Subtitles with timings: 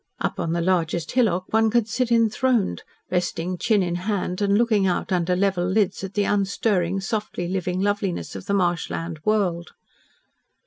[0.19, 4.87] Up on the largest hillock one could sit enthroned, resting chin in hand and looking
[4.87, 9.73] out under level lids at the unstirring, softly living loveliness of the marsh land world.